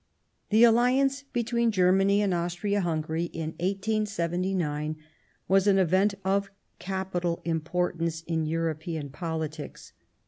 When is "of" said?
6.25-6.49